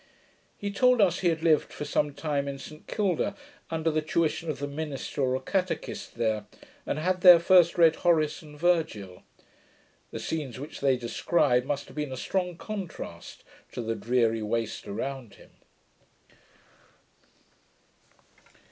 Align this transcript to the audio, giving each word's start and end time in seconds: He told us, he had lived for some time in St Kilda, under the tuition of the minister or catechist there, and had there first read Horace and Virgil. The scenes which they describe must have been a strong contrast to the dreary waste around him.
He 0.57 0.71
told 0.71 0.99
us, 0.99 1.19
he 1.19 1.29
had 1.29 1.43
lived 1.43 1.71
for 1.71 1.85
some 1.85 2.15
time 2.15 2.47
in 2.47 2.57
St 2.57 2.87
Kilda, 2.87 3.35
under 3.69 3.91
the 3.91 4.01
tuition 4.01 4.49
of 4.49 4.57
the 4.57 4.67
minister 4.67 5.21
or 5.21 5.39
catechist 5.39 6.15
there, 6.15 6.47
and 6.87 6.97
had 6.97 7.21
there 7.21 7.37
first 7.39 7.77
read 7.77 7.97
Horace 7.97 8.41
and 8.41 8.57
Virgil. 8.57 9.21
The 10.09 10.17
scenes 10.17 10.59
which 10.59 10.79
they 10.79 10.97
describe 10.97 11.65
must 11.65 11.85
have 11.85 11.95
been 11.95 12.11
a 12.11 12.17
strong 12.17 12.57
contrast 12.57 13.43
to 13.73 13.81
the 13.83 13.93
dreary 13.93 14.41
waste 14.41 14.87
around 14.87 15.35
him. 15.35 15.51